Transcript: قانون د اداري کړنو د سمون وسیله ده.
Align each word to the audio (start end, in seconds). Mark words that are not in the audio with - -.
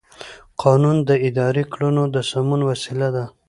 قانون 0.61 0.97
د 1.09 1.11
اداري 1.27 1.63
کړنو 1.73 2.03
د 2.15 2.17
سمون 2.29 2.61
وسیله 2.69 3.07
ده. 3.15 3.25